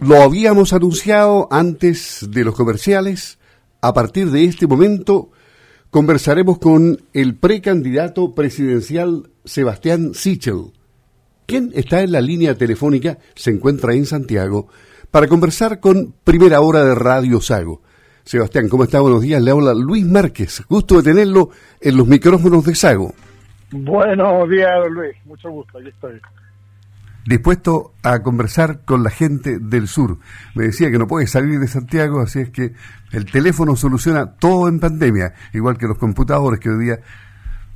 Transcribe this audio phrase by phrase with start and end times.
[0.00, 3.38] Lo habíamos anunciado antes de los comerciales.
[3.80, 5.30] A partir de este momento
[5.90, 10.72] conversaremos con el precandidato presidencial Sebastián Sichel,
[11.46, 14.68] quien está en la línea telefónica, se encuentra en Santiago,
[15.10, 17.80] para conversar con Primera Hora de Radio Sago.
[18.24, 19.00] Sebastián, ¿cómo está?
[19.00, 19.40] Buenos días.
[19.40, 20.62] Le habla Luis Márquez.
[20.68, 21.50] Gusto de tenerlo
[21.80, 23.14] en los micrófonos de Sago.
[23.70, 25.16] Buenos días, Luis.
[25.24, 25.78] Mucho gusto.
[25.78, 26.20] Aquí estoy
[27.26, 30.18] dispuesto a conversar con la gente del sur.
[30.54, 32.72] Me decía que no puede salir de Santiago, así es que
[33.12, 36.98] el teléfono soluciona todo en pandemia, igual que los computadores, que hoy día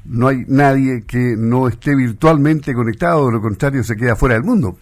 [0.04, 4.44] no hay nadie que no esté virtualmente conectado, de lo contrario se queda fuera del
[4.44, 4.76] mundo.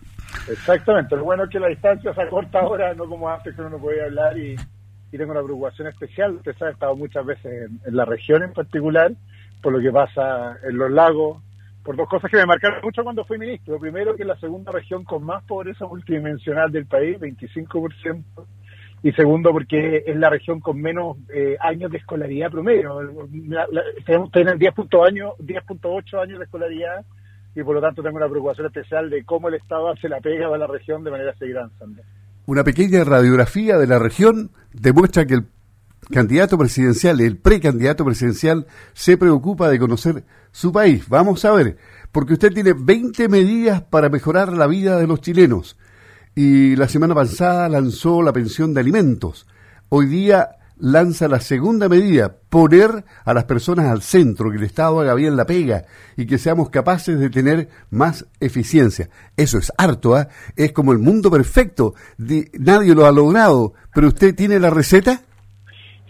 [0.48, 3.70] Exactamente, lo bueno es que la distancia se acorta ahora, no como antes que uno
[3.70, 4.56] no podía hablar y,
[5.10, 6.34] tengo una preocupación especial.
[6.34, 9.10] Usted sabe, estado muchas veces en la región en particular,
[9.62, 11.38] por lo que pasa en los lagos,
[11.88, 13.78] por dos cosas que me marcaron mucho cuando fui ministro.
[13.78, 18.22] Primero, que es la segunda región con más pobreza multidimensional del país, 25%.
[19.02, 22.98] Y segundo, porque es la región con menos eh, años de escolaridad promedio.
[24.04, 27.06] tenemos tener 10.8 años de escolaridad
[27.54, 30.54] y por lo tanto tengo una preocupación especial de cómo el Estado hace la pega
[30.54, 31.56] a la región de manera seguir.
[32.44, 35.46] Una pequeña radiografía de la región demuestra que el
[36.10, 41.08] candidato presidencial, el precandidato presidencial, se preocupa de conocer su país.
[41.08, 41.76] Vamos a ver,
[42.12, 45.76] porque usted tiene 20 medidas para mejorar la vida de los chilenos.
[46.34, 49.46] Y la semana pasada lanzó la pensión de alimentos.
[49.88, 55.00] Hoy día lanza la segunda medida, poner a las personas al centro, que el Estado
[55.00, 55.84] haga bien la pega
[56.16, 59.10] y que seamos capaces de tener más eficiencia.
[59.36, 60.28] Eso es harto, ¿ah?
[60.56, 65.22] es como el mundo perfecto, nadie lo ha logrado, pero usted tiene la receta.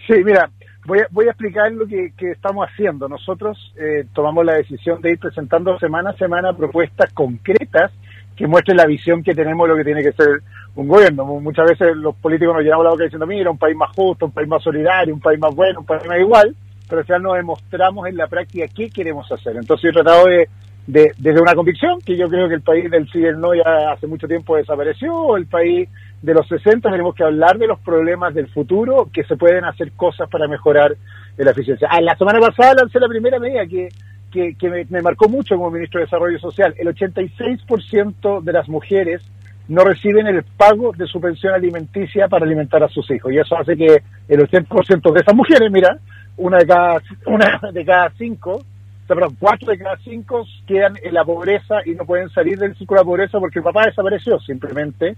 [0.09, 0.51] Sí, mira,
[0.87, 3.09] voy a, voy a explicar lo que, estamos haciendo.
[3.11, 7.93] Nosotros eh, tomamos la decisión de ir presentando semana a semana propuestas concretas
[8.35, 10.41] que muestren la visión que tenemos de lo que tiene que ser
[10.77, 11.27] un gobierno.
[11.27, 14.33] Muchas veces los políticos nos llenamos la boca diciendo, mira, un país más justo, un
[14.33, 16.57] país más solidario, un país más bueno, un país más igual,
[16.89, 19.57] pero al final no demostramos en la práctica qué queremos hacer.
[19.57, 20.49] Entonces he tratado de,
[20.87, 23.93] desde una convicción, que yo creo que el país del sí y el no ya
[23.93, 25.87] hace mucho tiempo desapareció, el país
[26.23, 29.93] de los 60 tenemos que hablar de los problemas del futuro, que se pueden hacer
[29.93, 30.97] cosas para mejorar
[31.37, 31.89] la eficiencia.
[31.91, 33.89] Ah, la semana pasada lancé la primera medida que,
[34.31, 36.75] que, me, marcó mucho como ministro de Desarrollo Social.
[36.77, 39.23] El 86% de las mujeres
[39.69, 43.33] no reciben el pago de su pensión alimenticia para alimentar a sus hijos.
[43.33, 45.99] Y eso hace que el 80% de esas mujeres, mira,
[46.37, 48.65] una de cada, una de cada cinco,
[49.07, 52.97] perdón, cuatro de cada cinco quedan en la pobreza y no pueden salir del ciclo
[52.97, 55.17] de la pobreza porque el papá desapareció simplemente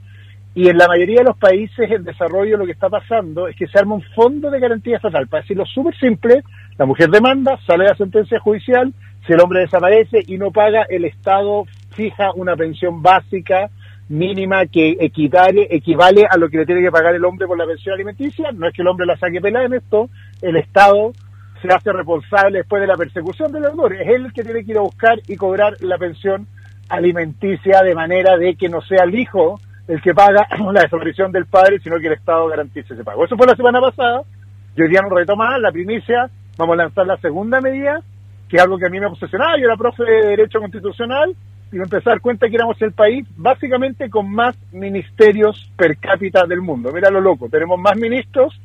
[0.54, 3.68] y en la mayoría de los países en desarrollo lo que está pasando es que
[3.68, 5.28] se arma un fondo de garantía estatal.
[5.28, 6.42] Para decirlo súper simple,
[6.76, 8.92] la mujer demanda, sale la sentencia judicial,
[9.26, 13.70] si el hombre desaparece y no paga, el Estado fija una pensión básica
[14.08, 17.66] mínima que equivale, equivale a lo que le tiene que pagar el hombre por la
[17.66, 18.50] pensión alimenticia.
[18.52, 20.10] No es que el hombre la saque pelada en esto,
[20.42, 21.12] el Estado
[21.62, 23.94] se hace responsable después de la persecución del deudor.
[23.94, 26.48] Es él el que tiene que ir a buscar y cobrar la pensión
[26.88, 31.46] alimenticia de manera de que no sea el hijo el que paga la desaparición del
[31.46, 33.24] padre, sino que el Estado garantice ese pago.
[33.24, 34.22] Eso fue la semana pasada,
[34.76, 38.00] y hoy día nos retomamos la primicia, vamos a lanzar la segunda medida,
[38.48, 41.34] que es algo que a mí me obsesionaba, yo era profe de Derecho Constitucional,
[41.72, 45.96] y me empecé a dar cuenta que éramos el país básicamente con más ministerios per
[45.98, 46.92] cápita del mundo.
[46.92, 48.60] Mira lo loco, tenemos más ministros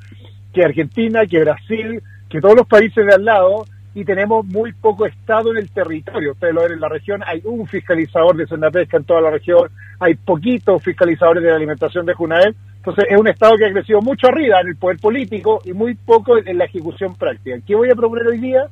[0.54, 3.66] que Argentina, que Brasil, que todos los países de al lado,
[3.96, 6.34] y tenemos muy poco Estado en el territorio.
[6.34, 9.32] Ustedes lo ven en la región, hay un fiscalizador de zona pesca en toda la
[9.32, 9.70] región,
[10.00, 12.54] hay poquitos fiscalizadores de la alimentación de Junael.
[12.76, 15.96] Entonces es un Estado que ha crecido mucho arriba en el poder político y muy
[15.96, 17.58] poco en la ejecución práctica.
[17.66, 18.68] ¿Qué voy a proponer hoy día?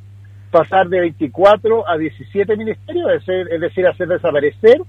[0.51, 4.81] Pasar de 24 a 17 ministerios, es decir, hacer desaparecer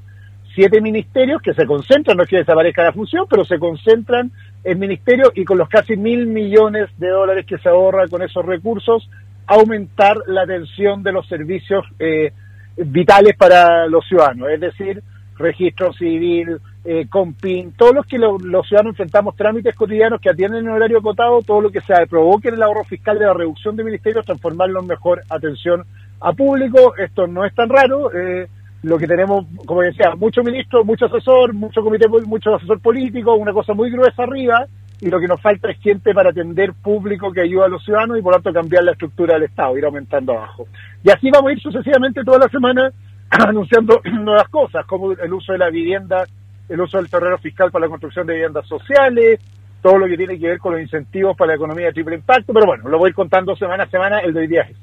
[0.54, 4.30] siete ministerios que se concentran, no es que desaparezca la función, pero se concentran
[4.62, 8.44] en ministerios y con los casi mil millones de dólares que se ahorra con esos
[8.44, 9.08] recursos,
[9.46, 12.32] aumentar la atención de los servicios eh,
[12.76, 15.02] vitales para los ciudadanos, es decir,
[15.36, 17.06] registro civil, eh,
[17.40, 21.62] PIN, todos los que los ciudadanos enfrentamos trámites cotidianos que atienden en horario acotado, todo
[21.62, 25.22] lo que se provoque el ahorro fiscal de la reducción de ministerios, transformarlo en mejor
[25.28, 25.84] atención
[26.20, 26.94] a público.
[26.96, 28.12] Esto no es tan raro.
[28.12, 28.48] Eh,
[28.82, 33.52] lo que tenemos, como decía, mucho ministro, mucho asesor, mucho comité, mucho asesor político, una
[33.52, 34.66] cosa muy gruesa arriba,
[35.00, 38.18] y lo que nos falta es gente para atender público que ayuda a los ciudadanos
[38.18, 40.66] y por lo tanto cambiar la estructura del Estado, ir aumentando abajo.
[41.02, 42.90] Y así vamos a ir sucesivamente toda la semana
[43.30, 46.24] anunciando nuevas cosas, como el uso de la vivienda,
[46.68, 49.40] el uso del terreno fiscal para la construcción de viviendas sociales,
[49.82, 52.54] todo lo que tiene que ver con los incentivos para la economía de triple impacto,
[52.54, 54.78] pero bueno, lo voy ir semana a semana, el de hoy día es.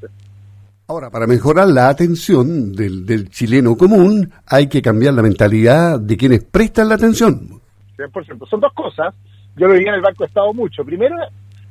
[0.88, 6.18] Ahora, para mejorar la atención del, del chileno común, hay que cambiar la mentalidad de
[6.18, 7.62] quienes prestan la atención.
[7.98, 8.48] 100%.
[8.48, 9.16] Son dos cosas,
[9.62, 10.84] yo lo diría en el Banco de Estado mucho.
[10.84, 11.16] Primero,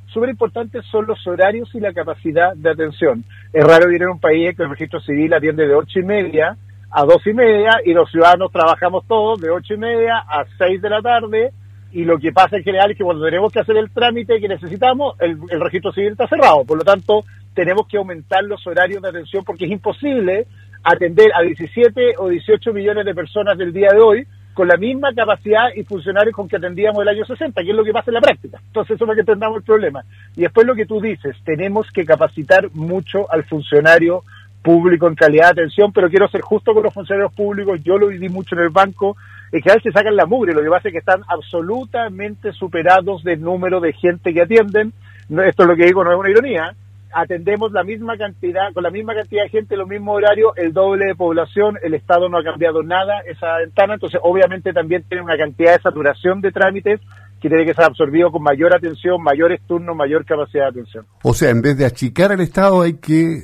[0.07, 3.25] súper importantes son los horarios y la capacidad de atención.
[3.53, 6.57] Es raro vivir en un país que el registro civil atiende de ocho y media
[6.93, 10.81] a dos y media y los ciudadanos trabajamos todos de ocho y media a seis
[10.81, 11.51] de la tarde
[11.91, 14.47] y lo que pasa en general es que cuando tenemos que hacer el trámite que
[14.47, 16.65] necesitamos, el, el registro civil está cerrado.
[16.65, 20.47] Por lo tanto, tenemos que aumentar los horarios de atención porque es imposible
[20.85, 25.15] atender a 17 o 18 millones de personas del día de hoy con la misma
[25.15, 28.15] capacidad y funcionarios con que atendíamos el año 60, que es lo que pasa en
[28.15, 28.61] la práctica.
[28.67, 30.05] Entonces, eso es lo que entendamos el problema.
[30.37, 34.25] Y después lo que tú dices, tenemos que capacitar mucho al funcionario
[34.63, 38.09] público en calidad de atención, pero quiero ser justo con los funcionarios públicos, yo lo
[38.09, 39.17] viví mucho en el banco,
[39.53, 43.41] en general se sacan la mugre, lo que pasa es que están absolutamente superados del
[43.41, 44.93] número de gente que atienden,
[45.29, 46.75] esto es lo que digo, no es una ironía,
[47.13, 51.07] atendemos la misma cantidad, con la misma cantidad de gente, los mismos horarios, el doble
[51.07, 55.37] de población, el Estado no ha cambiado nada esa ventana, entonces obviamente también tiene una
[55.37, 57.01] cantidad de saturación de trámites
[57.41, 61.07] que tiene que ser absorbido con mayor atención, mayores turnos, mayor capacidad de atención.
[61.23, 63.43] O sea, en vez de achicar el Estado hay que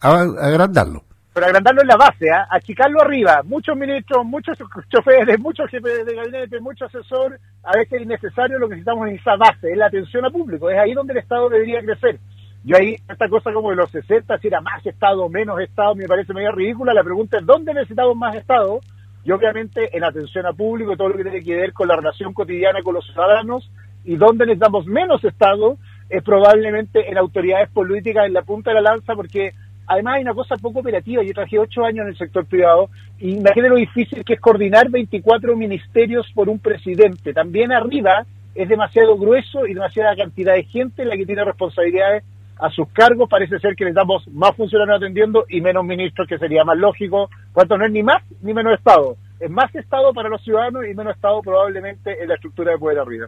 [0.00, 1.04] agrandarlo.
[1.34, 2.44] Pero agrandarlo en la base, ¿eh?
[2.48, 3.42] achicarlo arriba.
[3.44, 4.56] Muchos ministros, muchos
[4.88, 9.16] choferes, muchos jefes de gabinete, muchos asesores, a veces es innecesario, lo que necesitamos en
[9.16, 10.70] esa base, es la atención a público.
[10.70, 12.20] Es ahí donde el Estado debería crecer.
[12.64, 16.06] Yo ahí, esta cosa como de los 60, si era más Estado menos Estado, me
[16.06, 16.94] parece medio ridícula.
[16.94, 18.80] La pregunta es, ¿dónde necesitamos más Estado?
[19.22, 22.32] Y obviamente en atención a público, todo lo que tiene que ver con la relación
[22.32, 23.70] cotidiana con los ciudadanos,
[24.04, 25.76] y dónde necesitamos menos Estado,
[26.08, 29.52] es probablemente en autoridades políticas en la punta de la lanza, porque
[29.86, 31.22] además hay una cosa poco operativa.
[31.22, 32.88] Yo trabajé ocho años en el sector privado
[33.18, 37.34] y imagínate lo difícil que es coordinar 24 ministerios por un presidente.
[37.34, 38.24] También arriba
[38.54, 42.24] es demasiado grueso y demasiada cantidad de gente la que tiene responsabilidades
[42.58, 46.38] a sus cargos, parece ser que les damos más funcionarios atendiendo y menos ministros, que
[46.38, 49.16] sería más lógico, cuanto no es ni más ni menos Estado.
[49.40, 52.98] Es más Estado para los ciudadanos y menos Estado probablemente en la estructura de poder
[52.98, 53.26] arriba.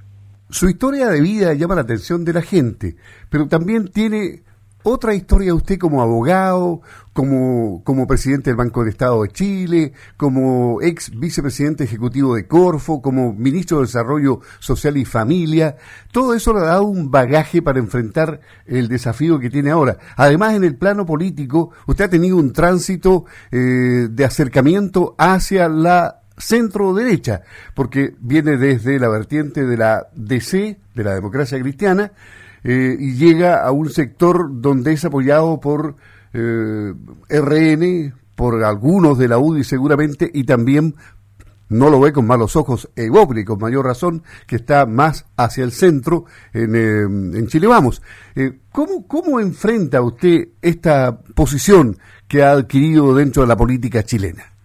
[0.49, 2.95] Su historia de vida llama la atención de la gente,
[3.29, 4.43] pero también tiene
[4.89, 6.81] otra historia usted como abogado,
[7.13, 13.03] como, como presidente del Banco del Estado de Chile, como ex vicepresidente ejecutivo de Corfo,
[13.03, 15.77] como ministro de Desarrollo Social y Familia.
[16.13, 19.99] Todo eso le ha dado un bagaje para enfrentar el desafío que tiene ahora.
[20.15, 26.21] Además, en el plano político, usted ha tenido un tránsito eh, de acercamiento hacia la
[26.39, 27.43] centro derecha,
[27.75, 32.13] porque viene desde la vertiente de la DC, de la democracia cristiana,
[32.69, 35.95] eh, y llega a un sector donde es apoyado por
[36.33, 36.93] eh,
[37.29, 40.97] RN, por algunos de la UDI seguramente, y también
[41.69, 45.71] no lo ve con malos ojos Evopoli, con mayor razón, que está más hacia el
[45.71, 47.03] centro en, eh,
[47.39, 48.03] en Chile Vamos.
[48.73, 51.97] ¿cómo, ¿Cómo enfrenta usted esta posición
[52.27, 54.56] que ha adquirido dentro de la política chilena?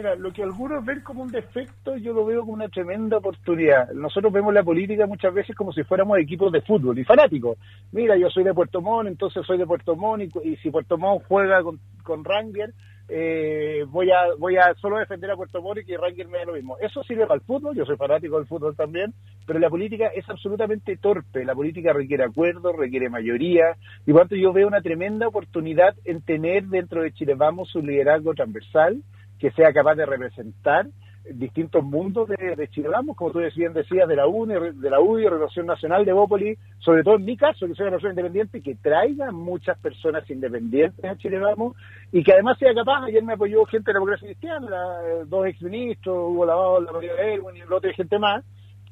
[0.00, 3.92] Mira, lo que algunos ven como un defecto, yo lo veo como una tremenda oportunidad.
[3.92, 7.58] Nosotros vemos la política muchas veces como si fuéramos equipos de fútbol y fanáticos.
[7.92, 11.24] Mira, yo soy de Puerto Montt, entonces soy de Puerto Montt y, si Puerto Montt
[11.28, 12.72] juega con, con Ranger,
[13.10, 16.46] eh, voy a voy a solo defender a Puerto Montt y que Ranger me dé
[16.46, 16.78] lo mismo.
[16.78, 19.12] Eso sirve para el fútbol, yo soy fanático del fútbol también,
[19.46, 21.44] pero la política es absolutamente torpe.
[21.44, 23.76] La política requiere acuerdos, requiere mayoría,
[24.06, 27.86] y por tanto yo veo una tremenda oportunidad en tener dentro de Chile Vamos un
[27.86, 29.02] liderazgo transversal
[29.40, 30.86] que sea capaz de representar
[31.32, 32.68] distintos mundos de, de
[33.16, 37.02] como tú bien decías, de la UNI, de la UDI, Relación Nacional de Bópoli, sobre
[37.02, 41.16] todo en mi caso, que soy una persona independiente, que traiga muchas personas independientes a
[41.16, 41.76] Chile Vamos
[42.10, 44.66] y que además sea capaz, ayer me apoyó gente de la democracia cristiana,
[45.06, 48.44] eh, dos exministros, Hugo Lavado, la María Erwin y otra gente más,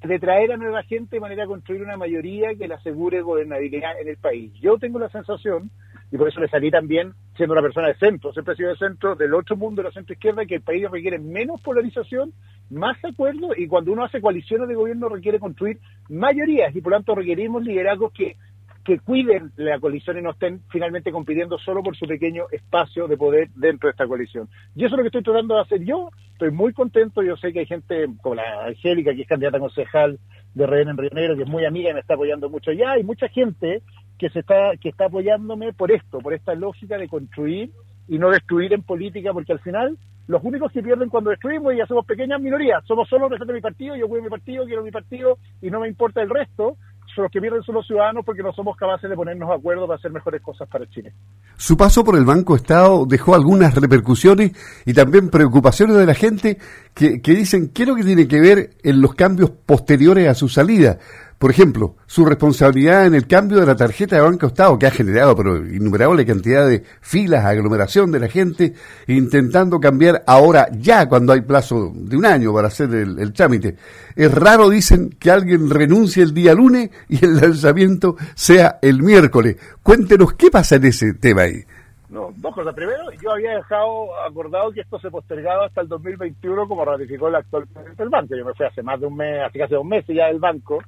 [0.03, 4.01] de traer a nueva gente de manera a construir una mayoría que le asegure gobernabilidad
[4.01, 4.53] en el país.
[4.61, 5.71] Yo tengo la sensación
[6.13, 8.77] y por eso le salí también siendo una persona de centro, siempre he sido de
[8.77, 12.33] centro, del otro mundo de la centro izquierda, que el país requiere menos polarización,
[12.69, 15.79] más acuerdo, y cuando uno hace coaliciones de gobierno requiere construir
[16.09, 18.37] mayorías, y por tanto requerimos liderazgos que,
[18.85, 23.17] que cuiden la coalición y no estén finalmente compitiendo solo por su pequeño espacio de
[23.17, 24.49] poder dentro de esta coalición.
[24.75, 27.53] Y eso es lo que estoy tratando de hacer yo, estoy muy contento, yo sé
[27.53, 30.19] que hay gente como la Angélica, que es candidata concejal
[30.55, 32.93] de Rehén en Río Negro, que es muy amiga y me está apoyando mucho ya,
[32.93, 33.83] hay mucha gente
[34.19, 37.71] que se está que está apoyándome por esto, por esta lógica de construir
[38.09, 39.97] y no destruir en política, porque al final
[40.27, 43.61] los únicos que pierden cuando destruimos ya somos pequeñas minorías, somos solo los de mi
[43.61, 46.77] partido, yo a mi partido, quiero mi partido y no me importa el resto,
[47.23, 49.99] los que pierden son los ciudadanos porque no somos capaces de ponernos de acuerdo para
[49.99, 51.13] hacer mejores cosas para Chile.
[51.57, 54.53] Su paso por el Banco Estado dejó algunas repercusiones
[54.87, 56.59] y también preocupaciones de la gente
[56.95, 60.35] que, que dicen qué es lo que tiene que ver en los cambios posteriores a
[60.35, 60.99] su salida
[61.39, 64.91] Por ejemplo, su responsabilidad en el cambio de la tarjeta de Banco Estado, que ha
[64.91, 68.75] generado pero innumerable cantidad de filas, aglomeración de la gente,
[69.07, 73.77] intentando cambiar ahora ya cuando hay plazo de un año para hacer el, el trámite.
[74.17, 79.59] Es raro, dicen, que alguien renuncie el día lunes y el lanzamiento sea el miércoles.
[79.81, 81.63] Cuéntenos qué pasa en ese tema ahí.
[82.09, 82.75] No, dos cosas.
[82.75, 87.37] Primero, yo había dejado acordado que esto se postergaba hasta el 2021 como ratificó el
[87.37, 88.35] actual presidente del banco.
[88.35, 90.81] Yo me fui hace más de un mes, hace casi dos meses ya del banco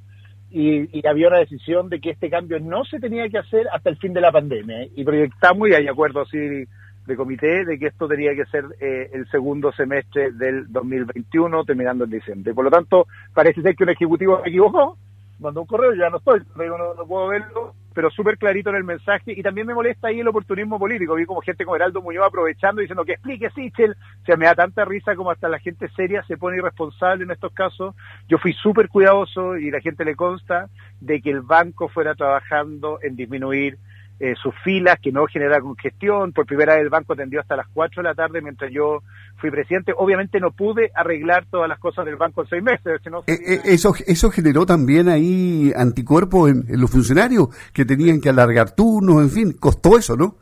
[0.51, 3.97] y, había una decisión de que este cambio no se tenía que hacer hasta el
[3.97, 4.87] fin de la pandemia.
[4.95, 9.11] Y proyectamos, y hay acuerdo así de comité, de que esto tenía que ser eh,
[9.13, 12.55] el segundo semestre del 2021, terminando en diciembre.
[12.55, 14.97] Por lo tanto, parece ser que un ejecutivo se equivocó,
[15.41, 18.85] mandó un correo, ya no estoy, no, no puedo verlo, pero súper clarito en el
[18.85, 19.33] mensaje.
[19.33, 21.15] Y también me molesta ahí el oportunismo político.
[21.15, 23.93] Vi como gente como Heraldo Muñoz aprovechando diciendo que explique Sichel.
[23.93, 27.31] O sea, me da tanta risa como hasta la gente seria se pone irresponsable en
[27.31, 27.95] estos casos.
[28.29, 30.69] Yo fui súper cuidadoso y la gente le consta
[31.01, 33.79] de que el banco fuera trabajando en disminuir
[34.23, 36.33] eh, sus filas, que no genera congestión.
[36.33, 39.03] Por primera vez el banco atendió hasta las 4 de la tarde mientras yo
[39.39, 39.95] fui presidente.
[39.97, 43.01] Obviamente no pude arreglar todas las cosas del banco en seis meses.
[43.27, 48.73] Eh, eh, eso, eso generó también ahí anticuerpos en, los funcionarios que tenían que alargar
[48.73, 50.35] turnos, en fin, costó eso, ¿no?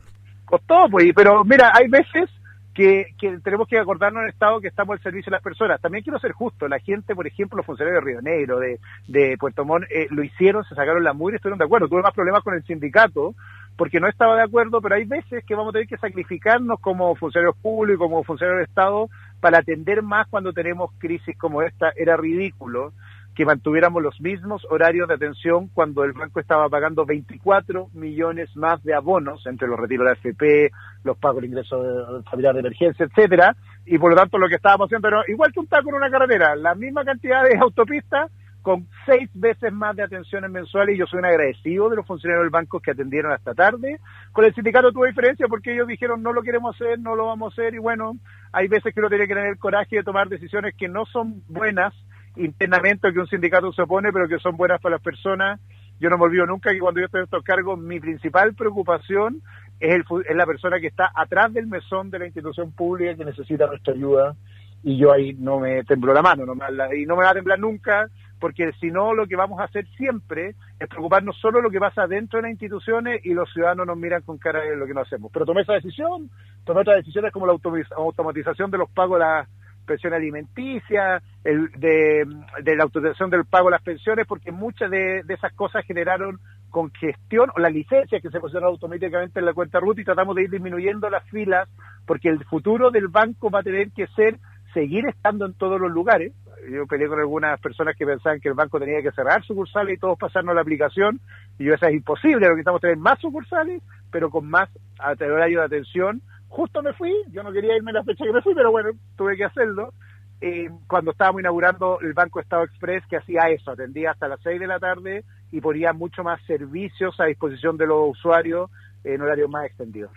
[0.43, 2.29] Costó, pues, pero mira, hay veces
[2.73, 5.79] que, tenemos que acordarnos en el Estado que estamos al servicio de las personas.
[5.79, 9.37] También quiero ser justo, la gente, por ejemplo, los funcionarios de Río Negro, de, de
[9.37, 11.87] Puerto Montt, lo hicieron, se sacaron la mugre estuvieron de acuerdo.
[11.87, 13.35] Tuve más problemas con el sindicato
[13.79, 17.15] porque no estaba de acuerdo, pero hay veces que vamos a tener que sacrificarnos como
[17.15, 19.09] funcionarios públicos, como funcionarios de Estado,
[19.39, 21.93] para atender más cuando tenemos crisis como esta.
[21.95, 22.91] Era ridículo
[23.33, 28.83] que mantuviéramos los mismos horarios de atención cuando el banco estaba pagando 24 millones más
[28.83, 30.71] de abonos entre los retiros de la FP,
[31.05, 33.55] los pagos de ingresos familiar de emergencia, etcétera,
[33.85, 36.11] y por lo tanto lo que estábamos haciendo era igual que un taco en una
[36.11, 38.29] carretera, la misma cantidad de autopistas
[38.61, 42.43] con seis veces más de atenciones mensuales y yo soy un agradecido de los funcionarios
[42.43, 43.99] del banco que atendieron hasta tarde.
[44.31, 47.51] Con el sindicato tuve diferencia porque ellos dijeron no lo queremos hacer, no lo vamos
[47.51, 48.17] a hacer y bueno,
[48.51, 51.41] hay veces que uno tiene que tener el coraje de tomar decisiones que no son
[51.47, 51.93] buenas
[52.35, 55.59] internamente que un sindicato se opone, pero que son buenas para las personas.
[55.99, 59.41] Yo no me olvido nunca que cuando yo estoy en estos cargos, mi principal preocupación
[59.79, 63.25] es, el, es la persona que está atrás del mesón de la institución pública que
[63.25, 64.35] necesita nuestra ayuda
[64.83, 66.53] y yo ahí no me tembló la mano, no
[66.95, 69.85] y no me va a temblar nunca porque si no lo que vamos a hacer
[69.97, 73.85] siempre es preocuparnos solo de lo que pasa dentro de las instituciones y los ciudadanos
[73.85, 75.31] nos miran con cara de lo que no hacemos.
[75.31, 76.29] Pero tomé esa decisión,
[76.63, 77.57] tomé otras decisiones como la
[77.97, 79.47] automatización de los pagos de la
[79.89, 85.51] pensión alimenticia, el, de, la autorización del pago de las pensiones, porque muchas de, esas
[85.53, 90.03] cosas generaron congestión o las licencias que se pusieron automáticamente en la cuenta RUT y
[90.03, 91.67] tratamos de ir disminuyendo las filas
[92.05, 94.37] porque el futuro del banco va a tener que ser
[94.75, 96.31] seguir estando en todos los lugares.
[96.71, 99.99] Yo peleé con algunas personas que pensaban que el banco tenía que cerrar sucursales y
[99.99, 101.19] todos pasarnos la aplicación.
[101.57, 105.59] Y yo, eso es imposible, lo que estamos tener más sucursales, pero con más horario
[105.59, 106.21] de atención.
[106.47, 109.37] Justo me fui, yo no quería irme la fecha que me fui, pero bueno, tuve
[109.37, 109.93] que hacerlo.
[110.41, 114.59] Eh, cuando estábamos inaugurando el Banco Estado Express, que hacía eso, atendía hasta las 6
[114.59, 118.69] de la tarde y ponía mucho más servicios a disposición de los usuarios
[119.03, 120.11] en horarios más extendidos.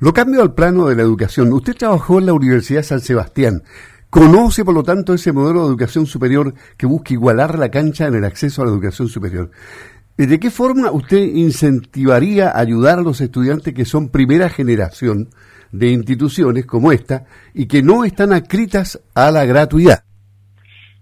[0.00, 1.52] Lo cambio al plano de la educación.
[1.52, 3.62] Usted trabajó en la Universidad San Sebastián.
[4.10, 8.14] Conoce, por lo tanto, ese modelo de educación superior que busca igualar la cancha en
[8.14, 9.50] el acceso a la educación superior.
[10.16, 15.28] ¿De qué forma usted incentivaría ayudar a los estudiantes que son primera generación
[15.70, 20.02] de instituciones como esta y que no están adscritas a la gratuidad?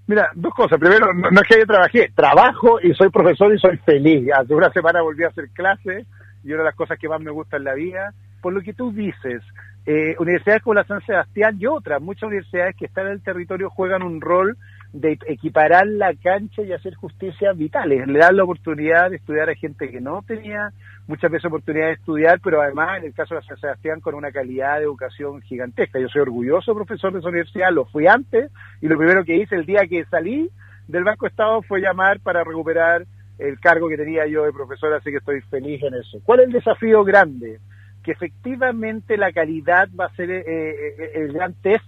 [0.08, 0.78] Mira, dos cosas.
[0.78, 4.28] Primero, no, es que yo trabajé, trabajo y soy profesor y soy feliz.
[4.36, 6.06] Hace una semana volví a hacer clases
[6.44, 8.12] y una de las cosas que más me gusta en la vida,
[8.46, 9.42] por lo que tú dices,
[9.86, 13.70] eh, universidades como la San Sebastián y otras, muchas universidades que están en el territorio
[13.70, 14.56] juegan un rol
[14.92, 19.56] de equiparar la cancha y hacer justicia vitales, le dan la oportunidad de estudiar a
[19.56, 20.70] gente que no tenía
[21.08, 24.14] muchas veces oportunidad de estudiar, pero además en el caso de la San Sebastián con
[24.14, 25.98] una calidad de educación gigantesca.
[25.98, 29.56] Yo soy orgulloso profesor de esa universidad, lo fui antes y lo primero que hice
[29.56, 30.48] el día que salí
[30.86, 33.06] del Banco Estado fue llamar para recuperar
[33.40, 36.20] el cargo que tenía yo de profesor, así que estoy feliz en eso.
[36.22, 37.58] ¿Cuál es el desafío grande?
[38.06, 41.84] Que efectivamente la calidad va a ser eh, eh, el gran test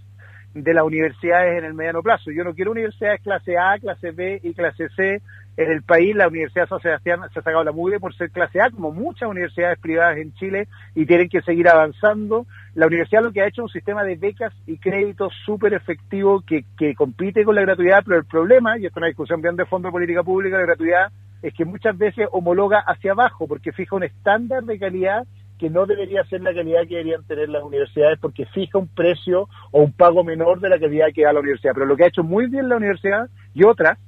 [0.53, 2.33] de las universidades en el mediano plazo.
[2.33, 5.23] Yo no quiero universidades clase A, clase B y clase C
[5.57, 6.17] en el país.
[6.17, 8.91] La Universidad de San Sebastián se ha sacado la mugre por ser clase A, como
[8.91, 12.47] muchas universidades privadas en Chile, y tienen que seguir avanzando.
[12.75, 16.41] La universidad lo que ha hecho es un sistema de becas y créditos súper efectivo
[16.45, 19.55] que, que compite con la gratuidad, pero el problema, y esto es una discusión bien
[19.55, 23.71] de fondo de política pública, de gratuidad, es que muchas veces homologa hacia abajo, porque
[23.71, 25.25] fija un estándar de calidad
[25.59, 29.49] que no debería ser la calidad que deberían tener las universidades porque fija un precio
[29.71, 31.73] o un pago menor de la calidad que da la universidad.
[31.75, 33.99] Pero lo que ha hecho muy bien la universidad y otras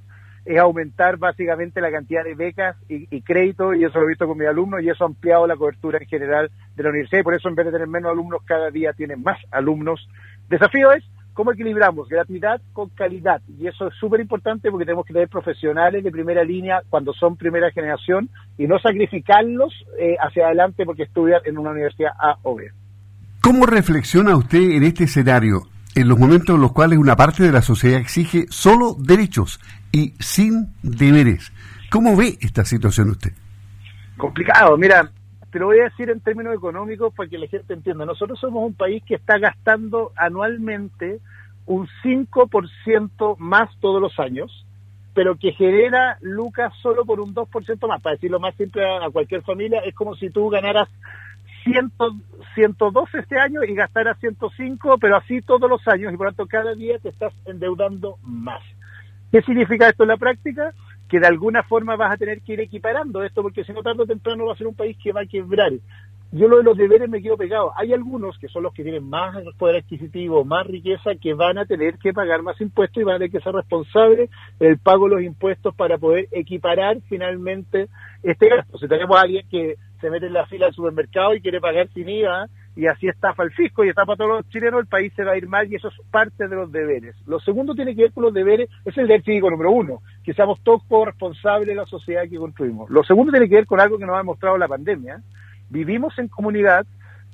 [0.44, 4.26] es aumentar básicamente la cantidad de becas y, y créditos, y eso lo he visto
[4.26, 7.24] con mis alumnos, y eso ha ampliado la cobertura en general de la universidad, y
[7.24, 10.08] por eso en vez de tener menos alumnos, cada día tienen más alumnos.
[10.48, 11.04] Desafío es
[11.40, 16.04] cómo equilibramos gratuidad con calidad, y eso es súper importante porque tenemos que tener profesionales
[16.04, 18.28] de primera línea cuando son primera generación
[18.58, 22.70] y no sacrificarlos eh, hacia adelante porque estudian en una universidad A o B.
[23.42, 25.62] ¿Cómo reflexiona usted en este escenario,
[25.94, 29.60] en los momentos en los cuales una parte de la sociedad exige solo derechos
[29.92, 31.54] y sin deberes?
[31.90, 33.32] ¿Cómo ve esta situación usted?
[34.18, 35.10] Complicado, mira,
[35.50, 38.04] te lo voy a decir en términos económicos para que la gente entienda.
[38.04, 41.20] Nosotros somos un país que está gastando anualmente
[41.70, 44.66] un 5% más todos los años,
[45.14, 48.02] pero que genera lucas solo por un 2% más.
[48.02, 50.88] Para decirlo más simple a cualquier familia, es como si tú ganaras
[51.62, 51.92] 100,
[52.56, 56.48] 102 este año y gastarás 105, pero así todos los años y por lo tanto
[56.48, 58.62] cada día te estás endeudando más.
[59.30, 60.74] ¿Qué significa esto en la práctica?
[61.08, 64.02] Que de alguna forma vas a tener que ir equiparando esto porque si no tarde
[64.02, 65.70] o temprano va a ser un país que va a quebrar.
[66.32, 67.72] Yo lo de los deberes me quedo pegado.
[67.76, 71.66] Hay algunos que son los que tienen más poder adquisitivo, más riqueza, que van a
[71.66, 75.16] tener que pagar más impuestos y van a tener que ser responsables del pago de
[75.16, 77.88] los impuestos para poder equiparar finalmente
[78.22, 78.78] este gasto.
[78.78, 82.08] Si tenemos alguien que se mete en la fila del supermercado y quiere pagar sin
[82.08, 82.46] IVA
[82.76, 85.32] y así estafa el fisco y estafa a todos los chilenos, el país se va
[85.32, 87.16] a ir mal y eso es parte de los deberes.
[87.26, 90.32] Lo segundo tiene que ver con los deberes, es el deber cívico número uno, que
[90.32, 92.88] seamos todos responsables de la sociedad que construimos.
[92.88, 95.20] Lo segundo tiene que ver con algo que nos ha demostrado la pandemia.
[95.70, 96.84] Vivimos en comunidad,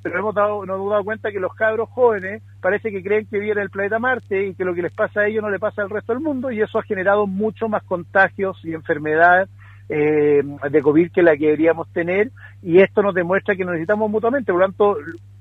[0.03, 3.39] pero hemos dado, nos hemos dado cuenta que los cabros jóvenes parece que creen que
[3.39, 5.59] viven en el planeta Marte y que lo que les pasa a ellos no le
[5.59, 9.49] pasa al resto del mundo y eso ha generado mucho más contagios y enfermedades
[9.89, 14.11] eh, de COVID que la que deberíamos tener y esto nos demuestra que nos necesitamos
[14.11, 14.51] mutuamente.
[14.51, 14.97] Por lo tanto,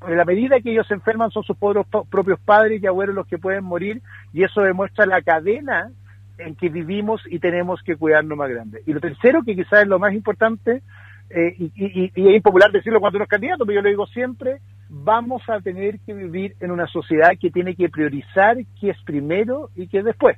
[0.06, 3.38] en la medida que ellos se enferman son sus propios padres y abuelos los que
[3.38, 4.00] pueden morir
[4.32, 5.90] y eso demuestra la cadena
[6.38, 8.82] en que vivimos y tenemos que cuidarnos más grande.
[8.86, 10.82] Y lo tercero, que quizás es lo más importante,
[11.30, 14.06] eh, y, y, y, es impopular decirlo cuando uno es candidato, pero yo lo digo
[14.06, 19.02] siempre, vamos a tener que vivir en una sociedad que tiene que priorizar qué es
[19.04, 20.36] primero y qué es después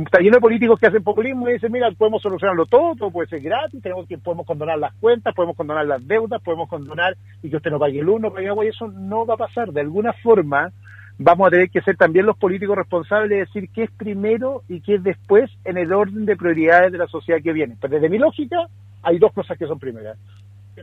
[0.00, 3.28] está lleno de políticos que hacen populismo y dicen, mira, podemos solucionarlo todo, todo puede
[3.28, 7.50] ser gratis, tenemos que, podemos condonar las cuentas, podemos condonar las deudas, podemos condonar y
[7.50, 9.70] que usted no pague el uno, pague agua, y eso no va a pasar.
[9.72, 10.72] De alguna forma,
[11.18, 14.80] vamos a tener que ser también los políticos responsables de decir qué es primero y
[14.80, 17.76] qué es después en el orden de prioridades de la sociedad que viene.
[17.80, 18.68] Pero desde mi lógica,
[19.02, 20.18] hay dos cosas que son primeras.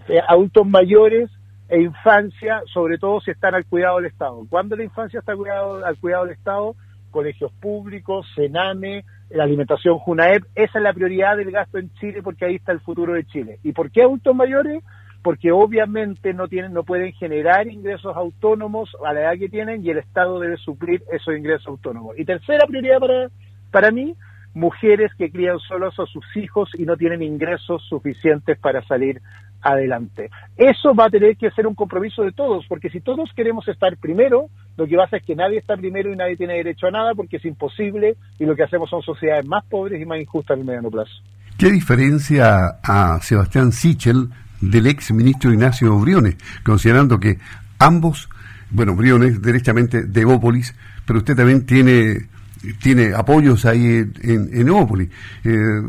[0.08, 1.29] Eh, adultos mayores
[1.67, 4.45] e infancia, sobre todo si están al cuidado del Estado.
[4.49, 6.75] Cuando la infancia está cuidado, al cuidado del Estado,
[7.12, 12.45] colegios públicos, Sename, la alimentación Junaep, esa es la prioridad del gasto en Chile porque
[12.45, 13.60] ahí está el futuro de Chile.
[13.63, 14.84] ¿Y por qué adultos mayores?
[15.21, 19.89] Porque obviamente no tienen, no pueden generar ingresos autónomos a la edad que tienen y
[19.89, 22.17] el Estado debe suplir esos ingresos autónomos.
[22.17, 23.29] Y tercera prioridad para,
[23.71, 24.15] para mí,
[24.53, 29.21] mujeres que crían solos a sus hijos y no tienen ingresos suficientes para salir
[29.62, 30.29] adelante.
[30.57, 33.95] Eso va a tener que ser un compromiso de todos, porque si todos queremos estar
[33.97, 37.13] primero, lo que pasa es que nadie está primero y nadie tiene derecho a nada
[37.13, 40.62] porque es imposible y lo que hacemos son sociedades más pobres y más injustas en
[40.62, 41.12] el mediano plazo.
[41.57, 44.29] ¿Qué diferencia a Sebastián Sichel
[44.62, 47.38] del ex ministro Ignacio Briones, considerando que
[47.79, 48.29] ambos,
[48.69, 52.27] bueno, Briones derechamente de Ópolis, pero usted también tiene,
[52.81, 53.85] tiene apoyos ahí
[54.23, 55.09] en, en,
[55.43, 55.81] Eh,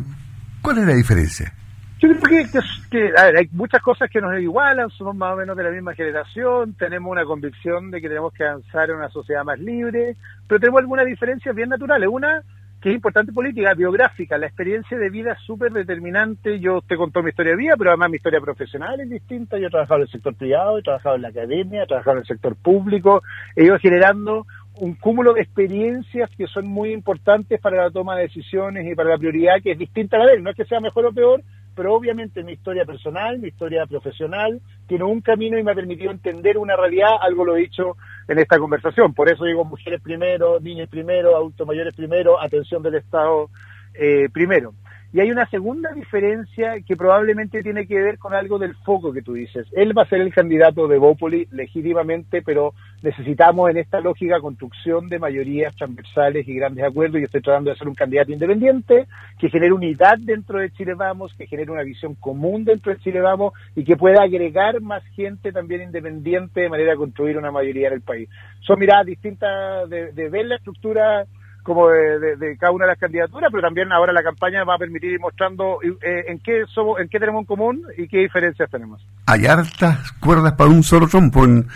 [0.63, 1.53] ¿Cuál es la diferencia?
[2.01, 2.47] Yo creo
[2.91, 6.75] que, hay muchas cosas que nos igualan, somos más o menos de la misma generación,
[6.75, 10.17] tenemos una convicción de que tenemos que avanzar en una sociedad más libre,
[10.49, 12.09] pero tenemos algunas diferencias bien naturales.
[12.11, 12.43] Una,
[12.81, 16.59] que es importante política, biográfica, la experiencia de vida es súper determinante.
[16.59, 19.59] Yo te contó mi historia de vida, pero además mi historia profesional es distinta.
[19.59, 22.21] Yo he trabajado en el sector privado, he trabajado en la academia, he trabajado en
[22.23, 23.23] el sector público,
[23.55, 24.47] he ido generando
[24.81, 29.11] un cúmulo de experiencias que son muy importantes para la toma de decisiones y para
[29.11, 30.43] la prioridad que es distinta a la de él.
[30.43, 31.43] No es que sea mejor o peor,
[31.75, 36.11] pero obviamente mi historia personal, mi historia profesional, tiene un camino y me ha permitido
[36.11, 39.13] entender una realidad, algo lo he dicho en esta conversación.
[39.13, 43.51] Por eso digo mujeres primero, niños primero, adultos mayores primero, atención del Estado
[43.95, 44.73] eh, primero.
[45.13, 49.23] Y hay una segunda diferencia que probablemente tiene que ver con algo del foco que
[49.23, 49.67] tú dices.
[49.73, 55.09] Él va a ser el candidato de Bópoli legítimamente, pero necesitamos en esta lógica construcción
[55.09, 57.21] de mayorías transversales y grandes acuerdos.
[57.21, 61.35] Yo estoy tratando de ser un candidato independiente que genere unidad dentro de Chile Vamos,
[61.37, 65.51] que genere una visión común dentro de Chile Vamos y que pueda agregar más gente
[65.51, 68.29] también independiente de manera de construir una mayoría en el país.
[68.61, 71.27] Son miradas distintas de, de ver la estructura
[71.71, 75.13] como de, cada una de las candidaturas, pero también ahora la campaña va a permitir
[75.13, 79.01] ir mostrando eh, en qué somos, en qué tenemos en común y qué diferencias tenemos.
[79.27, 81.69] Hay hartas cuerdas para un solo trompo en,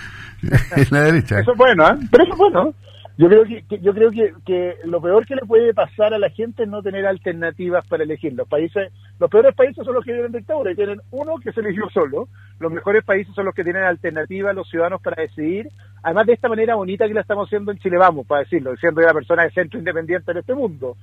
[0.91, 1.39] la derecha.
[1.39, 1.95] Eso es bueno, ¿eh?
[2.11, 2.75] pero eso es bueno.
[3.17, 6.31] Yo creo que, yo creo que, que, lo peor que le puede pasar a la
[6.31, 8.33] gente es no tener alternativas para elegir.
[8.33, 11.53] Los países, los peores países son los que viven en dictadura y tienen uno que
[11.53, 12.29] se eligió solo.
[12.59, 15.69] Los mejores países son los que tienen alternativas los ciudadanos para decidir.
[16.03, 19.01] Además de esta manera bonita que la estamos haciendo en Chile Vamos, para decirlo, siendo
[19.01, 20.97] la persona de centro independiente en este mundo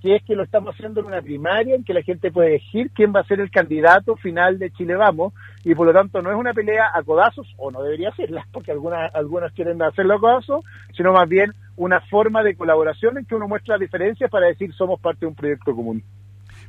[0.00, 2.90] que es que lo estamos haciendo en una primaria en que la gente puede elegir
[2.94, 5.34] quién va a ser el candidato final de Chile Vamos
[5.64, 8.72] y por lo tanto no es una pelea a codazos, o no debería serla, porque
[8.72, 10.64] algunas, algunas quieren hacerlo a codazos,
[10.96, 15.00] sino más bien una forma de colaboración en que uno muestra diferencias para decir somos
[15.00, 16.02] parte de un proyecto común.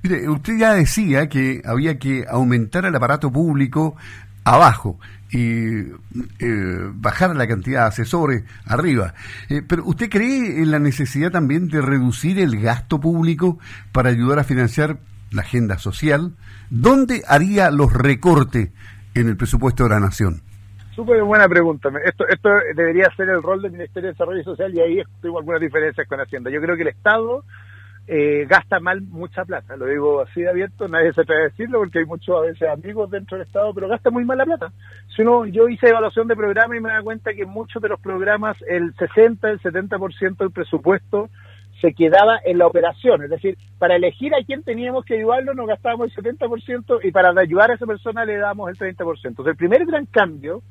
[0.04, 3.96] Mire, usted ya decía que había que aumentar el aparato público
[4.43, 4.99] abajo
[5.32, 5.80] y
[6.39, 9.13] eh, bajar la cantidad de asesores arriba.
[9.49, 13.60] Eh, pero ¿usted cree en la necesidad también de reducir el gasto público
[13.91, 14.97] para ayudar a financiar
[15.32, 16.34] la agenda social?
[16.69, 18.71] ¿Dónde haría los recortes
[19.15, 20.41] en el presupuesto de la Nación?
[20.95, 21.89] Súper buena pregunta.
[22.04, 25.62] Esto, esto debería ser el rol del Ministerio de Desarrollo Social y ahí tengo algunas
[25.62, 26.51] diferencias con Hacienda.
[26.51, 27.45] Yo creo que el Estado
[28.08, 31.80] eh, gasta mal mucha plata, lo digo así de abierto, nadie se atreve a decirlo
[31.80, 34.72] porque hay muchos a veces amigos dentro del Estado, pero gasta muy mal la plata.
[35.16, 38.00] Si uno, yo hice evaluación de programa y me da cuenta que muchos de los
[38.02, 41.30] programas, el 60, el 70% del presupuesto
[41.80, 45.68] se quedaba en la operación, es decir, para elegir a quién teníamos que ayudarlo nos
[45.68, 48.98] gastábamos el 70% y para ayudar a esa persona le damos el 30%.
[49.24, 50.62] Entonces el primer gran cambio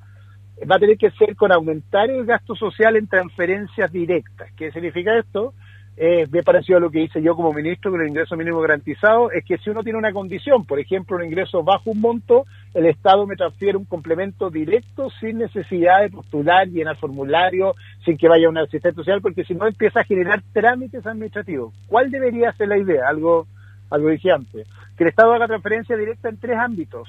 [0.70, 4.52] va a tener que ser con aumentar el gasto social en transferencias directas.
[4.56, 5.54] ¿Qué significa esto?
[5.96, 9.30] Eh, bien parecido a lo que hice yo como ministro con el ingreso mínimo garantizado,
[9.30, 12.86] es que si uno tiene una condición, por ejemplo, un ingreso bajo un monto, el
[12.86, 17.74] Estado me transfiere un complemento directo sin necesidad de postular, llenar formulario,
[18.04, 21.74] sin que vaya a un asistente social, porque si no empieza a generar trámites administrativos.
[21.86, 23.08] ¿Cuál debería ser la idea?
[23.08, 23.46] Algo,
[23.90, 24.66] algo dije antes.
[24.96, 27.08] Que el Estado haga transferencia directa en tres ámbitos.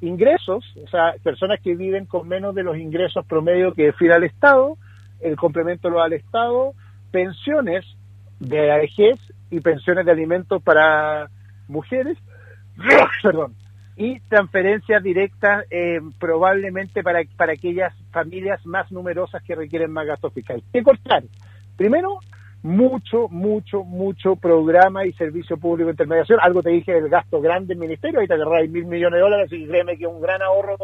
[0.00, 4.24] Ingresos, o sea, personas que viven con menos de los ingresos promedio que define el
[4.24, 4.76] Estado,
[5.20, 6.72] el complemento lo da al Estado,
[7.10, 7.84] pensiones,
[8.42, 8.82] de la
[9.50, 11.28] y pensiones de alimentos para
[11.68, 12.18] mujeres,
[13.22, 13.54] perdón,
[13.96, 20.30] y transferencias directas eh, probablemente para, para aquellas familias más numerosas que requieren más gasto
[20.30, 20.62] fiscal.
[20.72, 21.22] ¿Qué cortar?
[21.76, 22.18] Primero,
[22.62, 26.40] mucho, mucho, mucho programa y servicio público de intermediación.
[26.42, 29.52] Algo te dije del gasto grande del ministerio, ahí te agarráis mil millones de dólares
[29.52, 30.76] y créeme que es un gran ahorro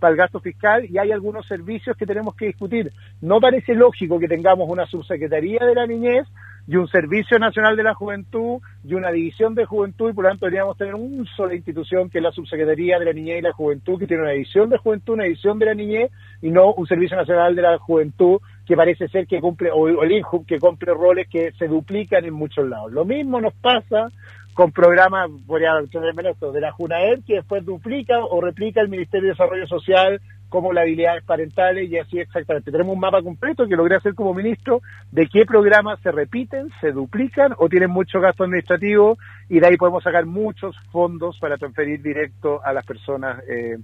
[0.00, 2.92] para el gasto fiscal y hay algunos servicios que tenemos que discutir.
[3.22, 6.26] No parece lógico que tengamos una subsecretaría de la niñez
[6.66, 10.30] y un Servicio Nacional de la Juventud y una división de juventud y por lo
[10.30, 13.52] tanto deberíamos tener una sola institución que es la Subsecretaría de la Niñez y la
[13.52, 16.10] Juventud que tiene una división de juventud, una división de la niñez
[16.42, 20.12] y no un Servicio Nacional de la Juventud que parece ser que cumple, o, el
[20.12, 22.92] INJU que cumple roles que se duplican en muchos lados.
[22.92, 24.08] Lo mismo nos pasa
[24.54, 29.32] con programas, podría esto, de la JUNAER que después duplica o replica el Ministerio de
[29.32, 32.70] Desarrollo Social como las habilidades parentales y así exactamente.
[32.70, 34.80] Tenemos un mapa completo que logré hacer como ministro
[35.10, 39.76] de qué programas se repiten, se duplican o tienen mucho gasto administrativo y de ahí
[39.76, 43.76] podemos sacar muchos fondos para transferir directo a las personas eh,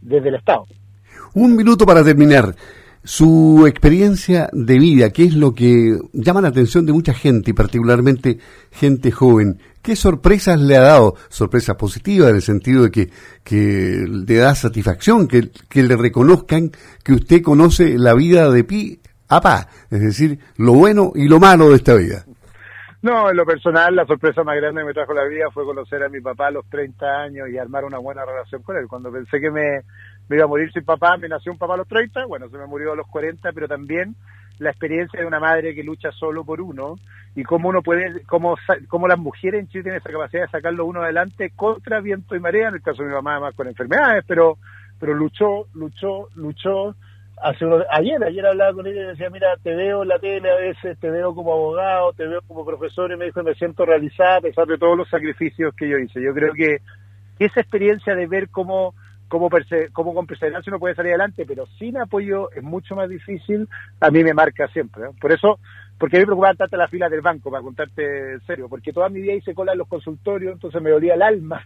[0.00, 0.66] desde el Estado.
[1.34, 2.54] Un minuto para terminar
[3.02, 7.54] su experiencia de vida, ¿qué es lo que llama la atención de mucha gente y
[7.54, 8.38] particularmente
[8.70, 9.58] gente joven.
[9.88, 11.14] ¿Qué sorpresas le ha dado?
[11.30, 13.08] Sorpresas positivas en el sentido de que,
[13.42, 16.72] que le da satisfacción, que, que le reconozcan
[17.02, 21.40] que usted conoce la vida de pi a pa, es decir, lo bueno y lo
[21.40, 22.26] malo de esta vida.
[23.00, 26.02] No, en lo personal, la sorpresa más grande que me trajo la vida fue conocer
[26.02, 28.86] a mi papá a los 30 años y armar una buena relación con él.
[28.88, 29.84] Cuando pensé que me,
[30.28, 32.58] me iba a morir sin papá, me nació un papá a los 30, bueno, se
[32.58, 34.14] me murió a los 40, pero también
[34.58, 36.96] la experiencia de una madre que lucha solo por uno
[37.34, 38.56] y cómo uno puede, cómo,
[38.88, 42.40] cómo las mujeres en Chile tienen esa capacidad de sacarlo uno adelante contra viento y
[42.40, 44.58] marea, en el caso de mi mamá más con enfermedades, pero,
[44.98, 46.94] pero luchó, luchó, luchó.
[47.40, 50.56] Hace ayer, ayer hablaba con ella y decía, mira, te veo en la tele a
[50.56, 54.38] veces, te veo como abogado, te veo como profesor y me dijo, me siento realizada
[54.38, 56.20] a pesar de todos los sacrificios que yo hice.
[56.20, 56.78] Yo creo que
[57.38, 58.94] esa experiencia de ver cómo
[59.28, 59.48] cómo,
[59.92, 63.68] cómo con perseverancia uno puede salir adelante, pero sin apoyo es mucho más difícil,
[64.00, 65.04] a mí me marca siempre.
[65.20, 65.58] Por eso,
[65.98, 69.20] porque me preocupaba tanto la fila del banco, para contarte en serio, porque toda mi
[69.20, 71.64] vida hice cola en los consultorios, entonces me dolía el alma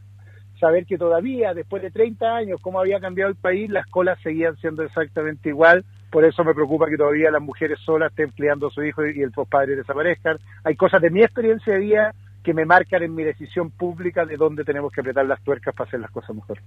[0.62, 4.56] saber que todavía, después de 30 años, cómo había cambiado el país, las colas seguían
[4.58, 5.84] siendo exactamente igual.
[6.08, 9.22] Por eso me preocupa que todavía las mujeres solas estén criando a su hijo y
[9.22, 10.38] el padre desaparezcan.
[10.62, 14.36] Hay cosas de mi experiencia de vida que me marcan en mi decisión pública de
[14.36, 16.58] dónde tenemos que apretar las tuercas para hacer las cosas mejor.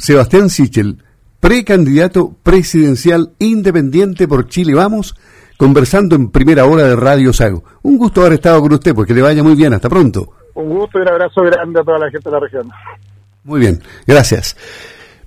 [0.00, 1.02] Sebastián Sichel,
[1.40, 5.14] precandidato presidencial independiente por Chile Vamos,
[5.56, 7.62] conversando en primera hora de Radio Sago.
[7.82, 9.74] Un gusto haber estado con usted, pues que le vaya muy bien.
[9.74, 10.32] Hasta pronto.
[10.54, 12.70] Un gusto y un abrazo grande a toda la gente de la región.
[13.44, 14.56] Muy bien, gracias.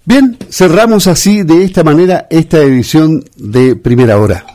[0.05, 4.45] Bien, cerramos así de esta manera esta edición de primera hora.